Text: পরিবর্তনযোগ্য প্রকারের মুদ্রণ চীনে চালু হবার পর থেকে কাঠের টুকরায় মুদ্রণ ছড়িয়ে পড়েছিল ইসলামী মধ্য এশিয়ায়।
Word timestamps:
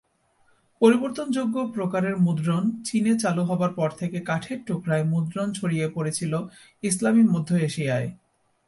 পরিবর্তনযোগ্য 0.81 1.55
প্রকারের 1.73 2.15
মুদ্রণ 2.17 2.63
চীনে 2.83 3.13
চালু 3.19 3.43
হবার 3.45 3.71
পর 3.73 3.89
থেকে 3.91 4.17
কাঠের 4.21 4.59
টুকরায় 4.67 5.05
মুদ্রণ 5.05 5.47
ছড়িয়ে 5.53 5.87
পড়েছিল 5.89 6.33
ইসলামী 6.83 7.23
মধ্য 7.23 7.49
এশিয়ায়। 7.61 8.09